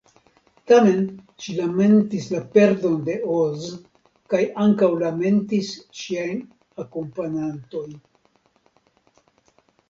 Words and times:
Tamen 0.69 1.01
ŝi 1.43 1.53
lamentis 1.57 2.29
la 2.35 2.39
perdon 2.55 2.95
de 3.09 3.17
Oz, 3.33 3.67
kaj 4.35 4.39
ankaŭ 4.63 4.89
lamentis 5.03 5.71
ŝiaj 6.01 6.27
akompanantoj. 6.87 7.85